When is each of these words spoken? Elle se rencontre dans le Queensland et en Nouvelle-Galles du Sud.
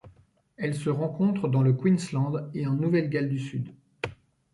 Elle 0.57 0.73
se 0.73 0.89
rencontre 0.89 1.47
dans 1.47 1.61
le 1.61 1.73
Queensland 1.73 2.49
et 2.55 2.65
en 2.65 2.73
Nouvelle-Galles 2.73 3.29
du 3.29 3.37
Sud. 3.37 3.69